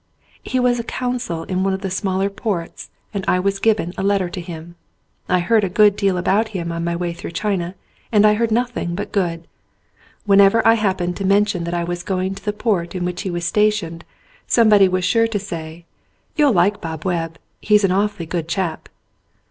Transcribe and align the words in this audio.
He 0.41 0.59
was 0.59 0.79
a 0.79 0.83
consul 0.83 1.43
in 1.43 1.61
one 1.63 1.75
of 1.75 1.81
the 1.81 1.91
smaller 1.91 2.27
ports 2.31 2.89
and 3.13 3.23
I 3.27 3.39
was 3.39 3.59
given 3.59 3.93
a 3.99 4.01
letter 4.01 4.29
to 4.31 4.41
him. 4.41 4.73
I 5.29 5.41
heard 5.41 5.63
a 5.63 5.69
good 5.69 5.95
deal 5.95 6.17
about 6.17 6.47
him 6.57 6.71
on 6.71 6.83
my 6.83 6.95
way 6.95 7.13
through 7.13 7.33
China 7.33 7.75
and 8.11 8.25
I 8.25 8.33
heard 8.33 8.49
nothing 8.49 8.95
but 8.95 9.11
good. 9.11 9.47
Whenever 10.25 10.67
I 10.67 10.73
happened 10.73 11.17
to 11.17 11.23
mention 11.23 11.65
that 11.65 11.75
I 11.75 11.83
was 11.83 12.01
going 12.01 12.33
to 12.33 12.43
the 12.43 12.51
port 12.51 12.95
in 12.95 13.05
which 13.05 13.21
he 13.21 13.29
was 13.29 13.45
stationed 13.45 14.03
someone 14.47 14.89
was 14.89 15.05
sure 15.05 15.27
to 15.27 15.37
say: 15.37 15.85
"You'll 16.35 16.51
like 16.51 16.81
Bob 16.81 17.05
Webb. 17.05 17.37
He's 17.59 17.83
an 17.83 17.91
awfully 17.91 18.25
good 18.25 18.47
chap." 18.47 18.89